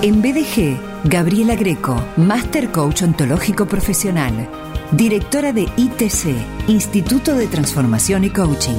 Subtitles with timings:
[0.00, 0.78] En BDG,
[1.10, 4.48] Gabriela Greco, Master Coach Ontológico Profesional,
[4.92, 8.78] directora de ITC, Instituto de Transformación y Coaching.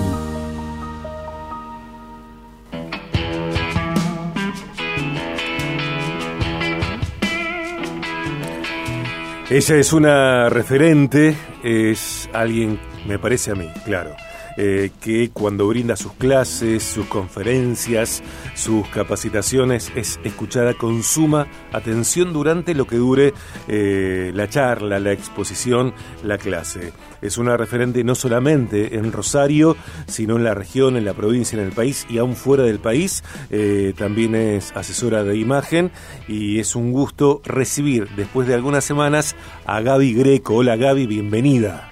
[9.50, 14.16] Ella es una referente, es alguien, me parece a mí, claro,
[14.62, 18.21] eh, que cuando brinda sus clases, sus conferencias,
[18.55, 23.34] sus capacitaciones, es escuchada con suma atención durante lo que dure
[23.70, 25.94] eh, la charla, la exposición,
[26.26, 26.91] la clase.
[27.22, 29.77] Es una referente no solamente en Rosario,
[30.08, 33.23] sino en la región, en la provincia, en el país y aún fuera del país.
[33.52, 35.90] Eh, también es asesora de imagen
[36.27, 40.55] y es un gusto recibir después de algunas semanas a Gaby Greco.
[40.55, 41.88] Hola Gaby, bienvenida.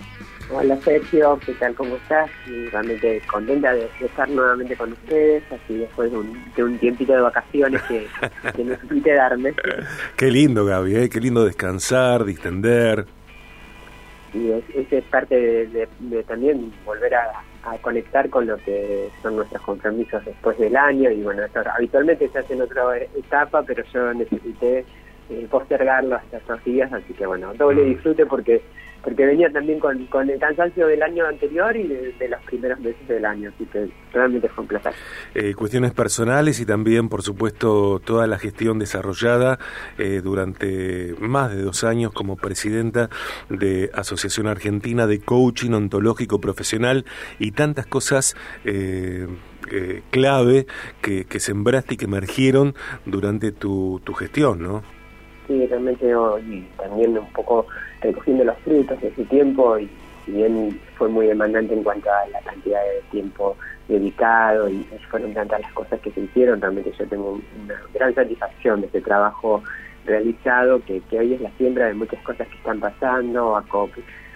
[0.50, 1.76] Hola Sergio, ¿qué tal?
[1.76, 2.30] ¿Cómo estás?
[2.72, 8.08] Realmente contenta de, estar nuevamente con ustedes, así después de un, tiempito de vacaciones que,
[8.56, 9.54] que necesité darme.
[10.16, 11.10] Qué lindo Gaby, ¿eh?
[11.10, 13.06] qué lindo descansar, distender.
[14.34, 15.36] Y es, es parte
[15.68, 17.44] de, también volver a,
[17.82, 22.40] conectar con lo que son nuestros compromisos después del año y bueno, esto habitualmente se
[22.40, 24.86] hace en otra etapa, pero yo necesité
[25.30, 27.90] eh, postergarlo hasta estos días, así que bueno, doble mm.
[27.90, 28.62] disfrute porque
[29.08, 33.08] porque venía también con, con el cansancio del año anterior y de, los primeros meses
[33.08, 34.94] del año, así que realmente fue un placer.
[35.34, 39.60] Eh, cuestiones personales y también, por supuesto, toda la gestión desarrollada
[39.98, 43.10] eh, durante más de dos años como presidenta
[43.50, 47.06] de Asociación Argentina de Coaching Ontológico Profesional
[47.40, 48.36] y tantas cosas.
[48.66, 49.28] Eh,
[50.12, 50.66] clave
[51.02, 52.74] que, que sembraste y que emergieron
[53.06, 54.82] durante tu, tu gestión, ¿no?
[55.48, 56.08] Sí, realmente
[56.46, 57.66] y también un poco
[58.02, 59.90] recogiendo los frutos de ese tiempo y
[60.26, 63.56] si bien fue muy demandante en cuanto a la cantidad de tiempo
[63.88, 68.82] dedicado y fueron tantas las cosas que se hicieron, realmente yo tengo una gran satisfacción
[68.82, 69.64] de ese trabajo
[70.06, 73.64] realizado que, hoy es la siembra de muchas cosas que están pasando, a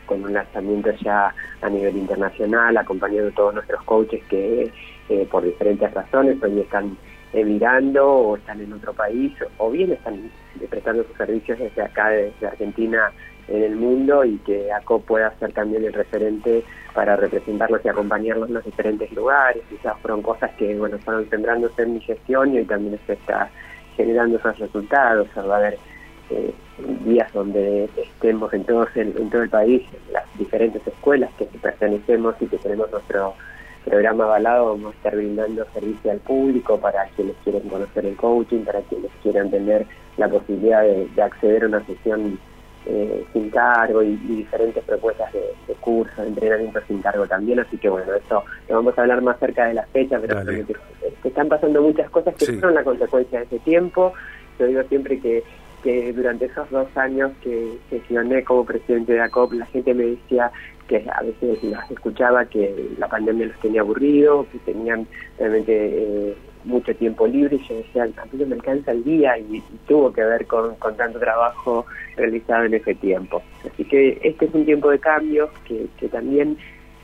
[0.05, 4.71] con un lanzamiento ya a nivel internacional, acompañando a todos nuestros coaches que
[5.09, 6.97] eh, por diferentes razones hoy están
[7.33, 10.29] emigrando o están en otro país o bien están
[10.69, 13.11] prestando sus servicios desde acá, desde Argentina
[13.47, 18.49] en el mundo y que ACO pueda ser también el referente para representarlos y acompañarlos
[18.49, 19.63] en los diferentes lugares.
[19.69, 23.49] Quizás fueron cosas que bueno fueron centrándose en mi gestión y hoy también se está
[23.95, 25.27] generando esos resultados.
[25.37, 25.77] va a haber
[26.29, 26.53] eh,
[27.05, 32.47] días donde estemos en, todos en todo el país, las diferentes escuelas que pertenecemos y
[32.47, 33.33] que tenemos nuestro
[33.85, 38.63] programa avalado vamos a estar brindando servicio al público para quienes quieren conocer el coaching,
[38.63, 39.85] para quienes quieran tener
[40.17, 42.39] la posibilidad de, acceder a una sesión
[42.85, 47.89] eh, sin cargo y, diferentes propuestas de, cursos, de entrenamiento sin cargo también, así que
[47.89, 50.75] bueno, eso lo vamos a hablar más cerca de la fecha, pero que,
[51.23, 54.13] están pasando muchas cosas que son la consecuencia de ese tiempo.
[54.59, 55.43] Yo digo siempre que
[55.81, 60.51] que durante esos dos años que gestioné como presidente de ACOP, la gente me decía
[60.91, 65.07] que a veces los escuchaba que la pandemia los tenía aburridos, que tenían
[65.39, 66.35] realmente eh,
[66.65, 70.11] mucho tiempo libre y yo decía, a mí no me alcanza el día y, tuvo
[70.11, 71.85] que ver con, tanto trabajo
[72.17, 73.41] realizado en ese tiempo.
[73.65, 76.57] Así que este es un tiempo de cambios que, también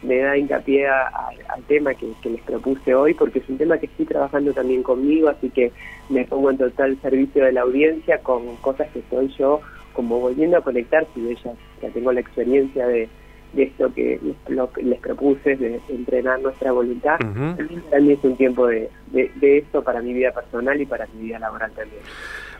[0.03, 4.05] me da hincapié al tema que, les propuse hoy, porque es un tema que estoy
[4.05, 5.71] trabajando también conmigo, así que
[6.09, 9.61] me pongo en total servicio de la audiencia con cosas que soy yo
[9.93, 13.09] como volviendo a conectar, si ella ya tengo la experiencia de,
[13.57, 17.17] de esto que lo les propuse, de entrenar nuestra voluntad.
[17.19, 21.23] También es un tiempo de, de, de esto para mi vida personal y para mi
[21.23, 22.01] vida laboral también.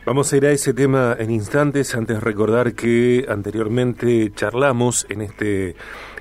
[0.06, 5.22] Vamos a ir a ese tema en instantes, antes de recordar que anteriormente charlamos en
[5.22, 5.75] este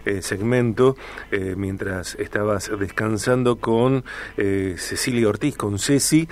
[0.06, 0.96] eh, segmento
[1.32, 4.04] eh, mientras estabas descansando con
[4.36, 6.28] eh, Cecilia Ortiz, con Ceci,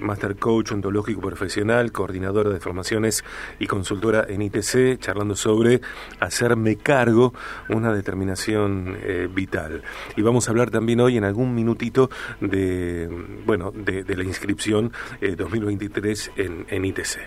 [0.00, 3.24] Master Coach Ontológico Profesional, coordinadora de formaciones
[3.58, 5.82] y consultora en ITC, charlando sobre
[6.18, 7.34] hacerme cargo,
[7.68, 8.96] una determinación
[9.34, 9.82] vital.
[10.16, 13.08] Y vamos a hablar también hoy en algún minutito de,
[13.44, 17.18] bueno, de, la inscripción 2023 en, en ITC.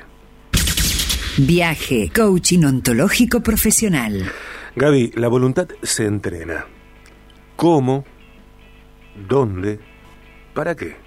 [1.38, 4.32] Viaje, coaching ontológico profesional.
[4.78, 6.66] Gaby, la voluntad se entrena.
[7.56, 8.04] ¿Cómo?
[9.16, 9.80] ¿Dónde?
[10.54, 10.98] ¿Para qué?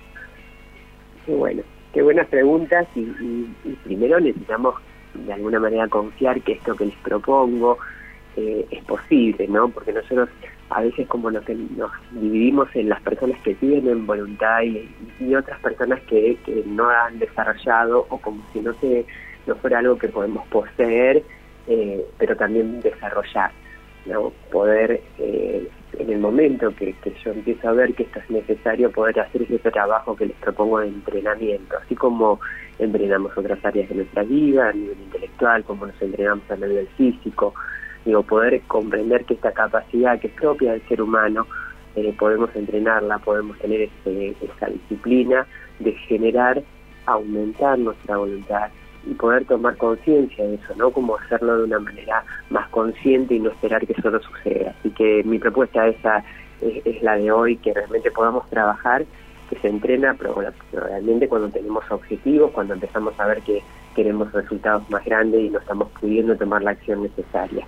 [1.27, 1.63] Qué bueno,
[1.93, 3.05] qué buenas preguntas y,
[3.85, 4.77] primero necesitamos
[5.13, 7.77] de alguna manera confiar que esto que les propongo
[8.37, 9.69] eh, es posible, ¿no?
[9.69, 10.31] Porque nosotros
[10.71, 16.01] a veces como nos, nos dividimos en las personas que tienen voluntad y, otras personas
[16.05, 19.05] que, que, no han desarrollado o como si no se
[19.47, 21.23] no fuera algo que podemos poseer
[21.69, 23.53] eh, pero también desarrollar.
[24.51, 25.69] poder, eh,
[25.99, 29.71] en el momento que, yo empiezo a ver que esto es necesario, poder hacer ese
[29.71, 32.41] trabajo que les propongo de entrenamiento, así como
[32.79, 37.55] entrenamos otras áreas de nuestra vida, a nivel intelectual, como nos entrenamos a nivel físico,
[38.05, 41.47] digo, poder comprender que esta capacidad que es propia del ser humano,
[41.97, 45.47] eh, podemos entrenarla, podemos tener ese, esa disciplina
[45.81, 46.63] de generar,
[47.07, 48.71] aumentar nuestra voluntad,
[49.09, 50.91] y poder tomar conciencia de eso, ¿no?
[50.91, 54.75] Como hacerlo de una manera más consciente y no esperar que solo suceda.
[54.79, 56.23] Así que mi propuesta esa
[56.61, 59.07] es, la de hoy, que realmente podamos trabajar,
[59.49, 60.37] que se entrena, pero,
[60.73, 63.63] realmente cuando tenemos objetivos, cuando empezamos a ver que
[63.95, 67.67] queremos resultados más grandes y no estamos pudiendo tomar la acción necesaria.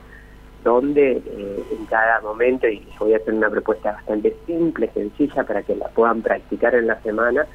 [0.63, 5.63] Donde eh, en cada momento, y voy a hacer una propuesta bastante simple, sencilla, para
[5.63, 7.47] que la puedan practicar en la semana,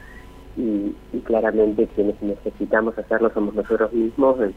[0.57, 4.53] y, claramente quienes necesitamos hacerlo somos nosotros mismos en,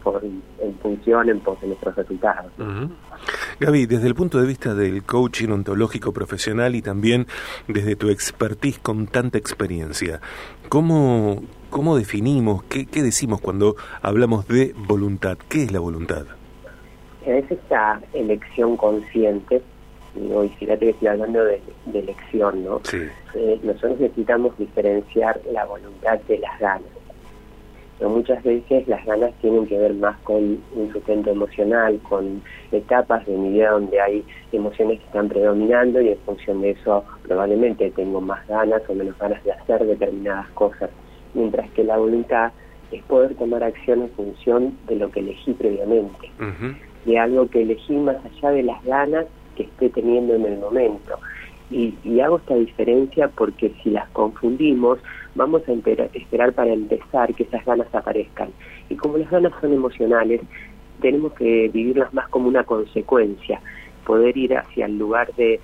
[0.61, 2.53] en función, en pos de nuestros resultados.
[3.59, 7.27] Gaby, desde el punto de vista del coaching ontológico profesional y también
[7.67, 10.21] desde tu expertise con tanta experiencia,
[10.69, 15.39] ¿cómo, cómo definimos, qué, qué decimos cuando hablamos de voluntad?
[15.49, 16.27] ¿Qué es la voluntad?
[17.27, 19.63] Es esta elección consciente
[20.45, 21.61] y fíjate que estoy hablando de,
[21.95, 22.81] elección, ¿no?
[23.35, 26.99] Eh, nosotros necesitamos diferenciar la voluntad de las ganas.
[27.99, 33.27] Pero muchas veces las ganas tienen que ver más con un sustento emocional, con etapas
[33.27, 37.91] de mi vida donde hay emociones que están predominando y en función de eso probablemente
[37.91, 40.91] tengo más ganas o menos ganas de hacer determinadas cosas.
[41.35, 42.53] Mientras que la voluntad
[42.93, 46.31] es poder tomar acción en función de lo que elegí previamente,
[47.05, 49.27] de algo que elegí más allá de las ganas
[49.59, 51.19] que esté teniendo en el momento.
[51.71, 54.99] Y, hago esta diferencia porque si las confundimos,
[55.35, 58.49] vamos a esperar para empezar que esas ganas aparezcan.
[58.89, 60.41] Y como las ganas son emocionales,
[61.01, 63.61] tenemos que vivirlas más como una consecuencia,
[64.07, 65.61] poder ir hacia el lugar de,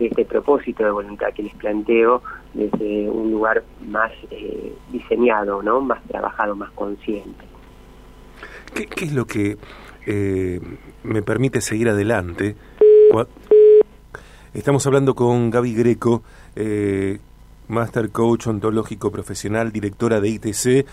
[0.00, 2.22] este propósito de voluntad que les planteo
[2.54, 5.80] desde un lugar más eh, diseñado, ¿no?
[5.80, 7.44] más trabajado, más consciente.
[8.72, 9.56] ¿Qué, qué es lo que
[10.06, 10.60] eh,
[11.02, 12.56] me permite seguir adelante
[14.52, 16.22] Estamos hablando con Gaby Greco,
[16.56, 17.20] eh,
[17.68, 20.86] Master Coach Ontológico Profesional, directora de ITC,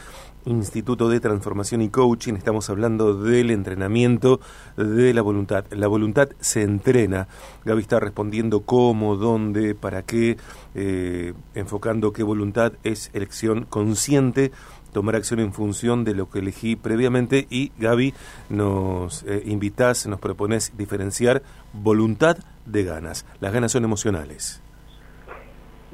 [0.46, 2.36] Instituto de Transformación y Coaching.
[2.36, 4.40] Estamos hablando del entrenamiento
[4.78, 5.66] de la voluntad.
[5.72, 7.28] La voluntad se entrena.
[7.66, 10.38] Gaby está respondiendo cómo, dónde, para qué,
[10.76, 14.52] eh, enfocando que voluntad es elección consciente
[14.92, 18.14] tomar acción en función de lo que elegí previamente y Gaby
[18.50, 21.42] nos eh, invitas, nos propones diferenciar
[21.74, 23.26] voluntad de ganas.
[23.40, 24.62] Las ganas son emocionales.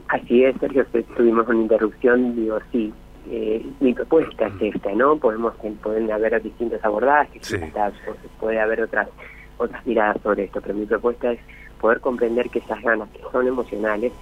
[0.10, 0.86] Así es, Sergio,
[1.16, 2.94] tuvimos una interrupción, digo, sí,
[3.30, 5.18] eh, mi propuesta es esta, ¿no?
[5.18, 5.54] Podemos,
[5.84, 7.42] pueden haber distintas abordajes,
[8.40, 9.10] puede haber otras,
[9.58, 11.40] otras miradas sobre esto, pero mi propuesta es
[11.82, 14.14] poder comprender que esas ganas que son emocionales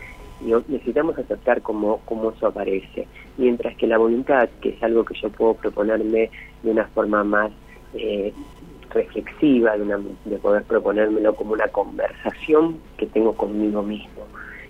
[0.42, 3.08] necesitamos aceptar cómo, cómo eso aparece.
[3.38, 6.30] Mientras que la voluntad, que es algo que yo puedo proponerme
[6.64, 7.52] de una forma más
[7.94, 8.34] eh,
[8.90, 14.24] reflexiva, de, una, de poder proponérmelo como una conversación que tengo conmigo mismo.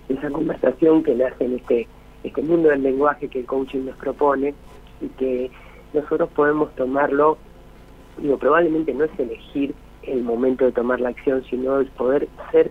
[0.08, 1.88] Esa conversación que nace en este,
[2.22, 4.54] este mundo del lenguaje que el coaching nos propone
[5.00, 5.50] y que
[5.92, 7.38] nosotros podemos tomarlo,
[8.18, 12.70] digo, probablemente no es elegir el momento de tomar la acción, sino el poder ser,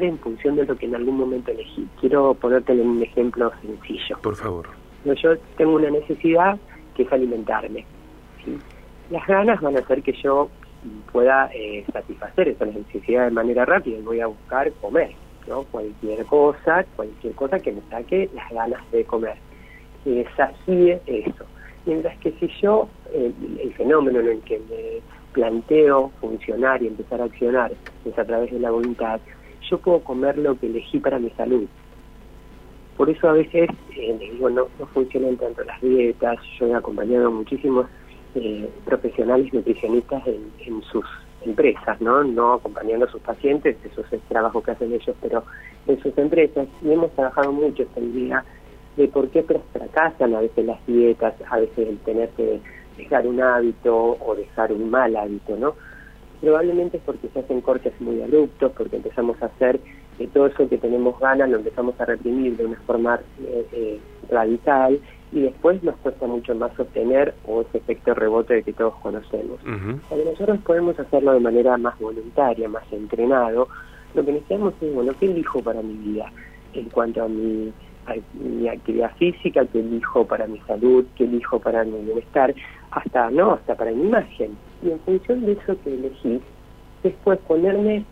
[0.00, 1.86] en función de lo que en algún momento elegí.
[2.00, 4.18] Quiero ponerte un ejemplo sencillo.
[4.22, 4.68] Por favor.
[5.04, 6.58] Yo tengo una necesidad
[6.94, 7.84] que es alimentarme.
[9.10, 10.48] Las ganas van a hacer que yo
[11.12, 15.12] pueda eh, satisfacer esa necesidad de manera rápida y voy a buscar comer,
[15.46, 15.64] ¿no?
[15.64, 19.36] Cualquier cosa, cualquier cosa que me saque las ganas de comer.
[20.04, 21.44] Y desafíe eso.
[21.84, 27.24] Mientras que si yo, el fenómeno en el que me planteo funcionar y empezar a
[27.24, 27.72] accionar
[28.04, 29.20] es a través de la voluntad,
[29.72, 31.64] yo puedo comer lo que elegí para mi salud.
[32.98, 37.30] Por eso a veces, eh, digo, no, funcionan tanto las dietas, yo he acompañado a
[37.30, 37.86] muchísimos
[38.34, 41.04] eh, profesionales nutricionistas en, sus
[41.40, 42.22] empresas, ¿no?
[42.22, 45.42] No acompañando a sus pacientes, eso es el trabajo que hacen ellos, pero
[45.86, 48.44] en sus empresas, y hemos trabajado mucho esta idea
[48.96, 52.60] de por qué fracasan a veces las dietas, a veces el tener que
[52.98, 55.74] dejar un hábito o dejar un mal hábito, ¿no?
[56.42, 59.80] Probablemente es porque se hacen cortes muy abruptos, porque empezamos a hacer
[60.18, 64.00] que todo eso que tenemos ganas lo empezamos a reprimir de una forma eh, eh,
[64.28, 65.00] radical
[65.32, 69.60] y después nos cuesta mucho más obtener o ese efecto rebote que todos conocemos.
[69.62, 73.68] Uh nosotros podemos hacerlo de manera más voluntaria, más entrenado,
[74.14, 76.30] lo que necesitamos es, bueno, ¿qué elijo para mi vida?
[76.74, 77.72] En cuanto a mi
[78.34, 82.54] mi actividad física, que elijo para mi salud, que elijo para mi bienestar,
[82.90, 84.56] hasta no, hasta para mi imagen.
[84.82, 86.40] Y en función de eso que elegí,
[87.02, 88.04] después ponerme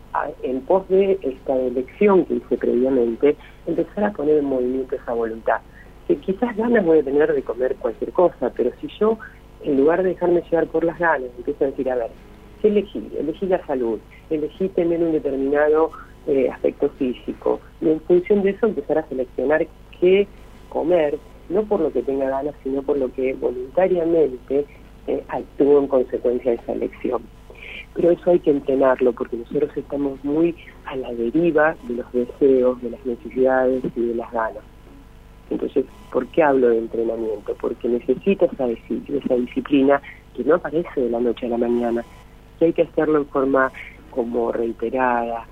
[0.42, 3.36] en pos de esta elección que hice previamente,
[3.66, 5.60] empezar a poner en movimiento esa voluntad.
[6.08, 9.18] Que quizás ganas voy a tener de comer cualquier cosa, pero si yo,
[9.62, 12.10] en lugar de dejarme llevar por las ganas, empiezo a decir, a ver,
[12.60, 13.10] ¿qué elegí?
[13.18, 15.90] Elegí la salud, elegí tener un determinado
[16.26, 19.66] eh, aspecto físico, y en función de eso empezar a seleccionar
[20.00, 20.26] qué
[20.68, 24.66] comer, no por lo que tenga ganas, sino por lo que voluntariamente
[25.10, 27.22] eh, actúo en consecuencia de esa elección
[27.94, 30.54] pero eso hay que entrenarlo porque nosotros estamos muy
[30.86, 34.62] a la deriva de los deseos, de las necesidades y de las ganas.
[35.50, 37.56] Entonces, ¿por qué hablo de entrenamiento?
[37.60, 40.00] Porque necesita esa, esa disciplina
[40.36, 42.04] que no aparece de la noche a la mañana,
[42.58, 43.72] que hay que hacerlo en forma
[44.10, 45.46] como reiterada,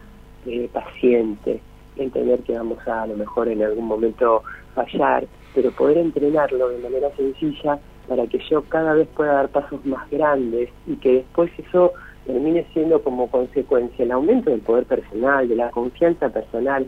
[0.46, 1.60] eh, paciente,
[1.96, 4.42] entender que vamos a a lo mejor en algún momento
[4.74, 9.84] fallar, pero poder entrenarlo de manera sencilla para que yo cada vez pueda dar pasos
[9.84, 11.92] más grandes y que después eso
[12.26, 16.86] termine siendo como consecuencia el aumento del poder personal, de la confianza personal.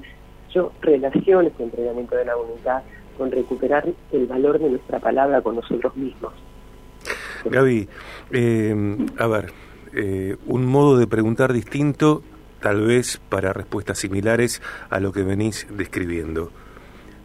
[0.52, 2.82] Yo relaciono este entrenamiento de la voluntad
[3.16, 6.32] con recuperar el valor de nuestra palabra con nosotros mismos.
[7.44, 7.88] Gaby,
[8.32, 9.52] eh, a ver,
[9.94, 12.22] eh, un modo de preguntar distinto,
[12.60, 16.50] tal vez para respuestas similares a lo que venís describiendo.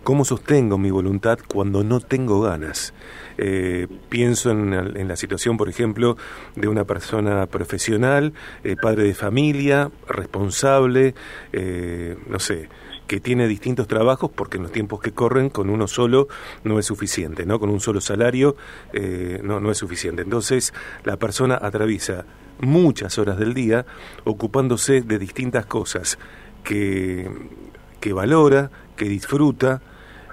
[0.06, 2.94] ¿Cómo sostengo mi voluntad cuando no tengo ganas?
[3.40, 6.16] Eh, pienso en, la situación, por ejemplo,
[6.56, 8.34] de una persona profesional,
[8.64, 11.16] eh, padre de familia, responsable,
[11.54, 12.70] eh, no sé,
[13.08, 16.28] que tiene distintos trabajos porque en los tiempos que corren con uno solo
[16.64, 17.60] no es suficiente, ¿no?
[17.60, 18.56] Con un solo salario
[19.42, 20.22] no, no es suficiente.
[20.22, 20.72] Entonces
[21.04, 22.26] la persona atraviesa
[22.60, 23.88] muchas horas del día
[24.24, 26.20] ocupándose de distintas cosas
[26.64, 27.28] que,
[28.00, 29.82] que valora, que disfruta,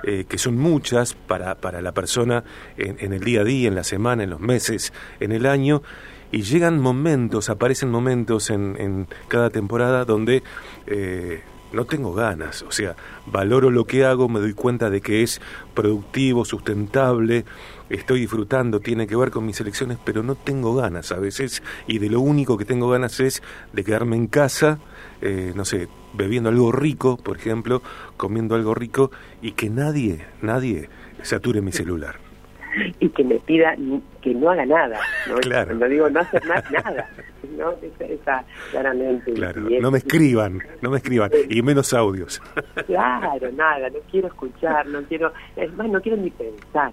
[0.04, 2.44] eh, que son muchas para, para la persona
[2.76, 5.82] en, el día a día, en la semana, en los meses, en el año,
[6.30, 10.42] y llegan momentos, aparecen momentos en, en cada temporada donde
[10.86, 11.42] eh,
[11.72, 15.40] no tengo ganas, o sea, valoro lo que hago, me doy cuenta de que es
[15.74, 17.44] productivo, sustentable,
[17.88, 21.98] estoy disfrutando, tiene que ver con mis elecciones, pero no tengo ganas a veces, y
[21.98, 23.42] de lo único que tengo ganas es
[23.72, 24.78] de quedarme en casa,
[25.22, 27.80] eh, no sé, bebiendo algo rico, por ejemplo,
[28.16, 29.10] comiendo algo rico,
[29.40, 30.88] y que nadie, nadie
[31.22, 32.16] sature mi celular.
[33.00, 33.76] Y que me pida
[34.22, 34.98] que no haga nada,
[35.28, 35.36] ¿no?
[35.36, 35.66] Claro.
[35.66, 37.10] Cuando digo no hacer nada,
[37.56, 37.74] ¿no?
[38.00, 39.32] Esa, claramente.
[39.34, 42.40] Claro, no me escriban, no me escriban, y menos audios.
[42.86, 46.92] Claro, nada, no quiero escuchar, no quiero, es más, no quiero ni pensar,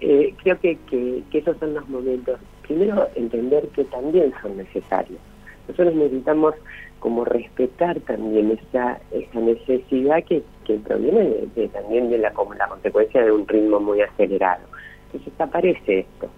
[0.00, 5.20] eh, creo que, que, que esos son los momentos, primero entender que también son necesarios.
[5.68, 6.54] Nosotros necesitamos
[7.00, 12.68] como respetar también esa, esa necesidad que, que proviene de, también de la, como la
[12.68, 14.62] consecuencia de un ritmo muy acelerado.
[15.06, 16.28] Entonces aparece esto,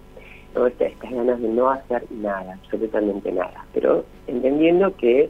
[0.55, 0.65] ¿no?
[0.65, 5.29] estas ganas de no hacer nada, absolutamente nada, pero entendiendo que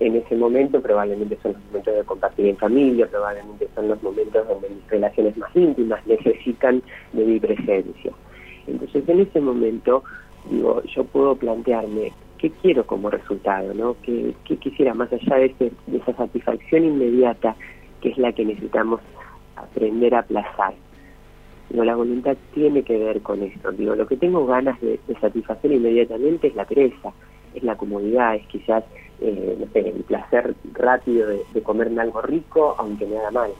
[0.00, 4.48] en ese momento probablemente son los momentos de compartir en familia, probablemente son los momentos
[4.48, 8.12] donde mis relaciones más íntimas necesitan de mi presencia.
[8.66, 10.02] Entonces en ese momento,
[10.50, 13.96] digo, yo puedo plantearme qué quiero como resultado, ¿no?
[14.02, 15.54] ¿Qué, quisiera más allá de,
[15.86, 17.54] de esa satisfacción inmediata
[18.00, 19.00] que es la que necesitamos
[19.54, 20.74] aprender a aplazar?
[21.70, 23.70] Digo, la voluntad tiene que ver con esto.
[23.70, 27.12] Digo, lo que tengo ganas de, satisfacer inmediatamente es la pereza,
[27.54, 28.82] es la comodidad, es quizás
[29.20, 33.52] eh, no el placer rápido de, de comerme algo rico, aunque me haga mal.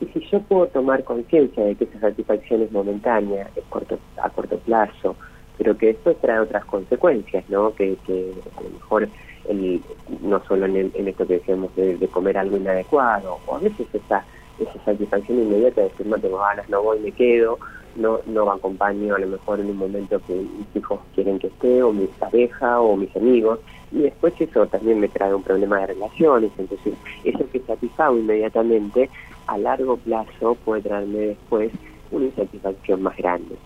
[0.00, 4.28] Y si yo puedo tomar conciencia de que esa satisfacción es momentánea, es corto, a
[4.30, 5.14] corto plazo,
[5.58, 7.74] pero que esto trae otras consecuencias, ¿no?
[7.74, 9.08] Que, que a lo mejor
[9.48, 9.80] el,
[10.22, 14.24] no solo en, en, esto que decíamos de, comer algo inadecuado, o a veces esa,
[14.58, 17.58] esa satisfacción inmediata de decir no tengo ganas, no voy, me quedo,
[17.96, 21.82] no, no acompaño a lo mejor en un momento que mis hijos quieren que esté,
[21.82, 23.60] o mi pareja, o mis amigos,
[23.92, 26.94] y después eso también me trae un problema de relaciones, entonces
[27.24, 29.08] eso que satisfago inmediatamente,
[29.46, 31.72] a largo plazo puede traerme después
[32.10, 33.56] una insatisfacción más grande.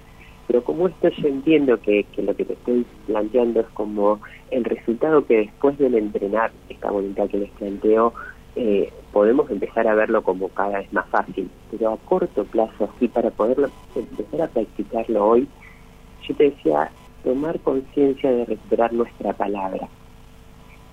[0.50, 4.18] Pero como esto yo entiendo que, lo que te estoy planteando es como
[4.50, 8.12] el resultado que después del entrenar esta voluntad que les planteo,
[8.56, 11.48] eh, podemos empezar a verlo como cada vez más fácil.
[11.70, 15.46] Pero a corto plazo, así para poderlo empezar a practicarlo hoy,
[16.26, 16.90] yo te decía,
[17.22, 19.86] tomar conciencia de recuperar nuestra palabra.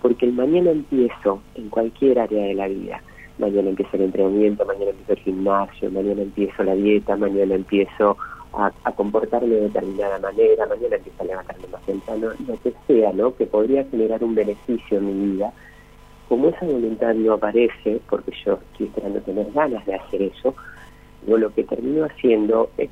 [0.03, 3.01] Porque el mañana empiezo en cualquier área de la vida.
[3.39, 8.17] Mañana empiezo el entrenamiento, mañana empiezo el gimnasio, mañana empiezo la dieta, mañana empiezo
[8.53, 13.35] a, comportarme de determinada manera, mañana empiezo a levantarme más temprano, lo que sea, ¿no?
[13.35, 15.51] Que podría generar un beneficio en mi vida.
[16.29, 20.55] Como esa voluntad no aparece, porque yo estoy esperando tener ganas de hacer eso,
[21.25, 22.89] yo lo que termino haciendo es,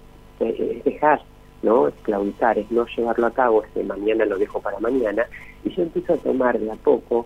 [0.84, 1.22] dejar,
[1.64, 1.88] ¿no?
[1.88, 5.26] Es claudicar, es no llevarlo a cabo, este mañana lo dejo para mañana,
[5.64, 7.26] y yo empiezo a tomar de a poco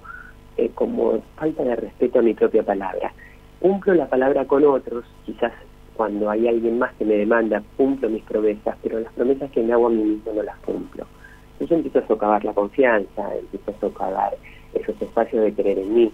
[0.57, 3.12] eh, como falta de respeto a mi propia palabra.
[3.59, 5.51] Cumplo la palabra con otros, quizás
[5.99, 9.73] cuando hay alguien más que me demanda, cumplo mis promesas, pero las promesas que me
[9.73, 11.05] hago a mí mismo no las cumplo.
[11.51, 14.37] Entonces empiezo a socavar la confianza, empiezo a socavar
[14.73, 16.11] esos espacios de creer en mí.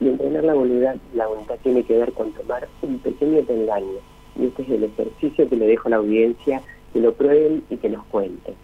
[0.00, 4.00] Y entrenar la voluntad, la voluntad tiene que ver con tomar un pequeño peldaño.
[4.34, 6.60] Y este es el ejercicio que le dejo a la audiencia,
[6.92, 8.56] que lo prueben y que nos cuenten.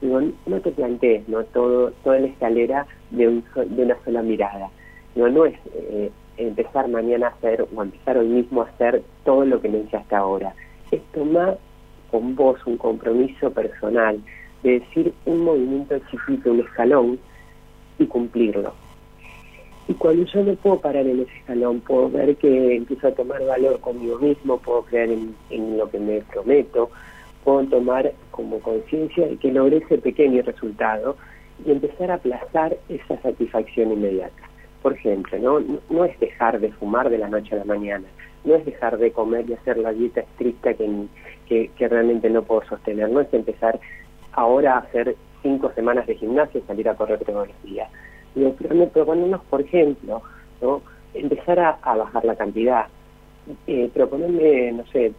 [0.00, 1.44] Digo, no te plantees ¿no?
[1.44, 4.70] Todo, toda la escalera de, un, de una sola mirada.
[5.16, 6.10] No, no es eh,
[6.48, 9.96] empezar mañana a hacer o empezar hoy mismo a hacer todo lo que me hice
[9.96, 10.54] hasta ahora.
[10.90, 11.58] Es tomar
[12.10, 14.20] con vos un compromiso personal
[14.62, 17.18] de decir un movimiento chiquito, un escalón,
[17.98, 18.72] y cumplirlo.
[19.88, 23.44] Y cuando yo me puedo parar en ese escalón, puedo ver que empiezo a tomar
[23.44, 25.10] valor conmigo mismo, puedo creer
[25.50, 26.90] en, lo que me prometo,
[27.42, 31.16] puedo tomar como conciencia de que logré ese pequeño resultado
[31.66, 34.51] y empezar a aplazar esa satisfacción inmediata.
[34.82, 35.78] Por ejemplo, ¿no?
[35.90, 38.04] no es dejar de fumar de la noche a la mañana,
[38.44, 42.64] no es dejar de comer y hacer la dieta estricta que, que, realmente no puedo
[42.64, 43.78] sostener, no es empezar
[44.32, 47.88] ahora a hacer cinco semanas de gimnasio y salir a correr todos los días.
[48.34, 50.22] Pero proponernos, por ejemplo,
[50.60, 50.82] ¿no?
[51.14, 52.86] empezar a, bajar la cantidad,
[53.66, 55.12] eh, proponerme, no sé,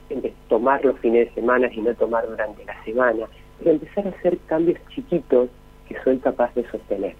[0.49, 3.27] tomar los fines de semana y no tomar durante la semana,
[3.59, 5.49] pero empezar a hacer cambios chiquitos
[5.87, 7.15] que soy capaz de sostener.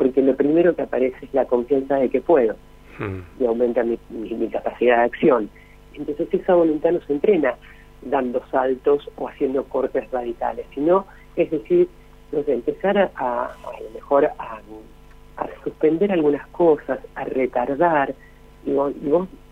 [0.00, 2.54] Porque lo primero que aparece es la confianza de que puedo
[2.98, 3.42] hmm.
[3.42, 5.50] y aumenta mi, mi, capacidad de acción.
[5.92, 7.54] Entonces esa voluntad no se entrena
[8.00, 11.04] dando saltos o haciendo cortes radicales, sino,
[11.36, 11.86] es decir,
[12.32, 14.62] empezar a, a, lo mejor a,
[15.64, 18.14] suspender algunas cosas, a retardar.
[18.64, 18.94] Y vos,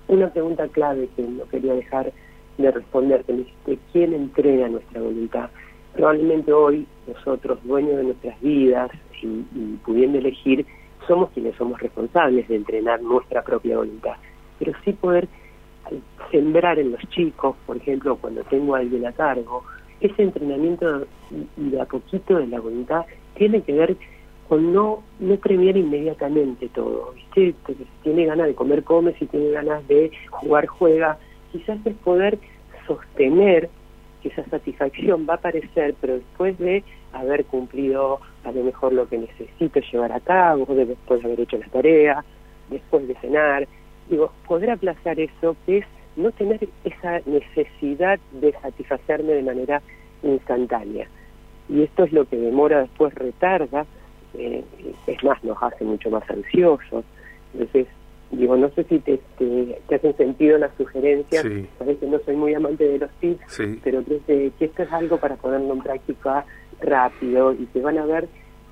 [0.06, 2.10] una pregunta clave que no quería dejar
[2.56, 5.50] de responderte, me dijiste, ¿quién entrena nuestra voluntad?
[5.92, 8.90] Probablemente hoy nosotros, dueños de nuestras vidas
[9.22, 10.66] y, y pudiendo elegir,
[11.06, 14.16] somos quienes somos responsables de entrenar nuestra propia voluntad,
[14.58, 15.28] pero sí poder
[16.30, 19.64] sembrar en los chicos, por ejemplo, cuando tengo a alguien a cargo,
[20.00, 21.06] ese entrenamiento
[21.56, 23.96] de a poquito de la voluntad tiene que ver
[24.48, 27.54] con no, no premiar inmediatamente todo, ¿viste?
[27.66, 31.18] Si tiene ganas de comer, come, si tiene ganas de jugar, juega.
[31.52, 32.38] Quizás es poder
[32.86, 33.68] sostener
[34.22, 36.82] que esa satisfacción va a aparecer, pero después de
[37.18, 41.58] haber cumplido a lo mejor lo que necesito llevar a cabo, después de haber hecho
[41.58, 42.24] las tareas,
[42.70, 43.66] después de cenar.
[44.08, 49.82] Digo, poder aplazar eso que es no tener esa necesidad de satisfacerme de manera
[50.22, 51.08] instantánea.
[51.68, 53.86] Y esto es lo que demora, después retarda,
[54.34, 54.64] eh,
[55.06, 57.04] es más, nos hace mucho más ansiosos.
[57.52, 57.86] Entonces,
[58.30, 61.44] digo, no sé si te, te, hacen sentido las sugerencias,
[61.80, 64.92] a veces no soy muy amante de los tips, pero creo que, que, esto es
[64.92, 66.44] algo para ponerlo en práctica
[66.80, 68.28] rápido y que van a ver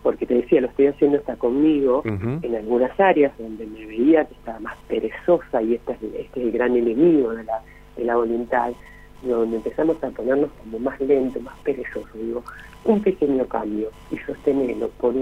[0.07, 4.35] porque te decía, lo estoy haciendo hasta conmigo en algunas áreas donde me veía que
[4.35, 7.61] estaba más perezosa y este es, este es el gran enemigo de la,
[7.97, 8.71] de la voluntad,
[9.23, 12.45] donde empezamos a ponernos como más lento, más perezoso, digo,
[12.85, 15.13] un pequeño cambio y sostenerlo por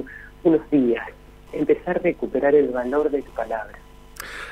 [0.43, 1.07] unos días,
[1.55, 3.79] empezar a recuperar el valor de tu palabra.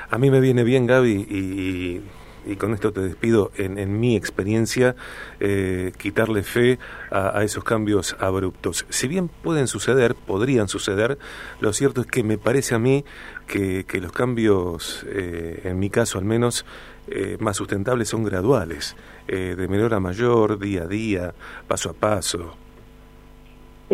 [0.09, 2.01] A mí me viene bien, Gaby, y
[2.45, 4.95] y con esto te despido, en, mi experiencia,
[5.39, 6.79] eh, quitarle fe
[7.11, 8.85] a, esos cambios abruptos.
[8.89, 11.17] Si bien pueden suceder, podrían suceder,
[11.59, 13.05] lo cierto es que me parece a mí
[13.47, 16.65] que, los cambios, eh, en mi caso al menos,
[17.07, 18.95] eh, más sustentables son graduales,
[19.27, 21.33] de menor a mayor, día a día,
[21.67, 22.57] paso a paso.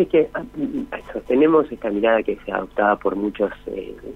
[0.00, 0.42] Es que ah,
[1.12, 3.50] sostenemos esta mirada que se ha adoptada por muchos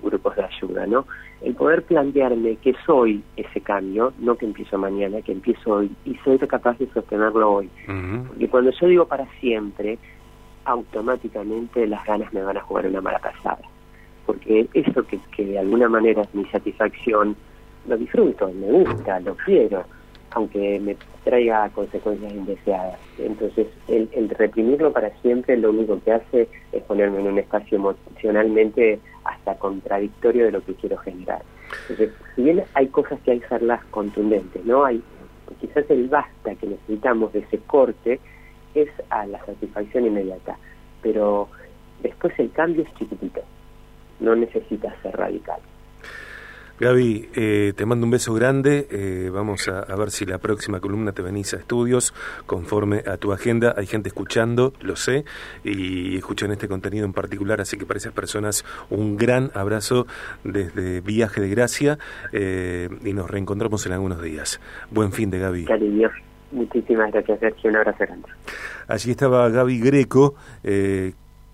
[0.03, 1.05] grupos de ayuda, ¿no?
[1.45, 6.15] el poder plantearme que soy ese cambio, no que empiezo mañana, que empiezo hoy, y
[6.25, 7.71] soy capaz de sostenerlo hoy.
[8.29, 9.99] Porque cuando yo digo para siempre,
[10.65, 13.61] automáticamente las ganas me van a jugar una mala pasada.
[14.25, 17.37] Porque eso que, que de alguna manera es mi satisfacción,
[17.87, 19.85] lo disfruto, me gusta, lo quiero,
[20.31, 22.99] aunque me traiga consecuencias indeseadas.
[23.19, 27.77] Entonces, el, el reprimirlo para siempre lo único que hace es ponerme en un espacio
[27.77, 31.43] emocionalmente hasta contradictorio de lo que quiero generar.
[31.89, 34.85] Entonces, si bien hay cosas que hay que hacerlas contundentes, ¿no?
[34.85, 35.03] Hay
[35.61, 38.21] quizás el basta que necesitamos de ese corte
[38.75, 40.59] es a la satisfacción inmediata,
[41.03, 41.49] pero
[42.03, 43.41] después el cambio es chiquitito,
[44.21, 45.61] no necesita ser radical.
[46.81, 48.89] Gaby, eh, te mando un beso grande.
[48.91, 52.13] Eh, vamos a, ver si la próxima columna te venís a estudios
[52.47, 53.75] conforme a tu agenda.
[53.77, 55.25] Hay gente escuchando, lo sé,
[55.63, 60.07] y escuchan este contenido en particular, así que para esas personas un gran abrazo
[60.43, 61.99] desde Viaje de Gracia
[62.33, 64.61] eh, y nos reencontramos en algunos días.
[64.91, 65.65] Buen fin de Gaby.
[65.67, 66.11] Cariño.
[66.51, 67.71] Muchísimas gracias, Sergio.
[67.71, 68.29] Un abrazo grande.
[68.89, 70.35] Allí estaba Gaby Greco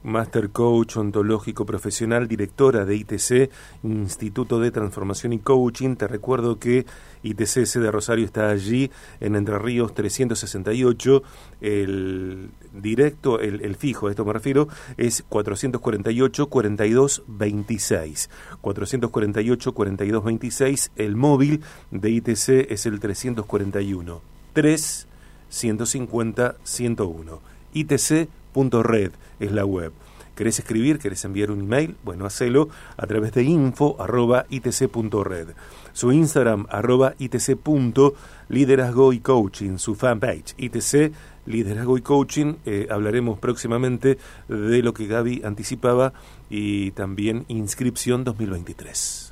[0.02, 3.50] Master Coach Ontológico Profesional, directora de ITC,
[3.82, 5.96] Instituto de Transformación y Coaching.
[5.96, 6.86] Te recuerdo que
[7.22, 11.22] ITC de Rosario está allí en Entre Ríos 368.
[11.60, 18.30] El directo, el, fijo, a esto me refiero, es 448 42 26.
[18.60, 20.92] 448 42 26.
[20.96, 25.06] El móvil de ITC es el 341 3
[25.48, 27.40] 150 101.
[28.54, 29.92] ITC.red es la web.
[30.34, 30.98] ¿Querés escribir?
[30.98, 31.96] ¿Querés enviar un email?
[32.02, 35.48] Bueno, hacelo a través de info arroba itc.red.
[35.92, 37.58] Su Instagram arroba itc.
[38.48, 41.12] Liderazgo y Coaching, su fanpage ITC
[41.46, 42.54] Liderazgo y Coaching.
[42.64, 46.12] Eh, hablaremos próximamente de lo que Gaby anticipaba
[46.48, 49.29] y también inscripción 2023.